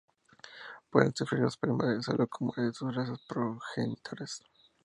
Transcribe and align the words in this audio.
Pueden 0.89 1.13
sufrir 1.15 1.41
los 1.41 1.57
problemas 1.57 1.95
de 1.97 2.01
salud 2.05 2.27
comunes 2.27 2.69
de 2.73 2.73
sus 2.73 2.95
razas 2.95 3.21
progenitoras. 3.29 4.41